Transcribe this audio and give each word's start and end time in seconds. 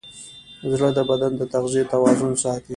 زړه 0.71 0.89
د 0.97 0.99
بدن 1.09 1.31
د 1.37 1.41
تغذیې 1.53 1.83
توازن 1.93 2.33
ساتي. 2.43 2.69